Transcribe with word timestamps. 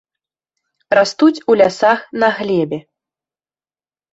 Растуць 0.99 1.43
у 1.53 1.57
лясах 1.61 1.99
на 2.25 2.33
глебе. 2.39 2.77